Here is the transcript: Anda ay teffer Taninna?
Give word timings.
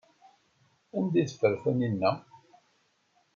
Anda 0.97 1.17
ay 1.19 1.27
teffer 1.27 1.53
Taninna? 1.61 2.11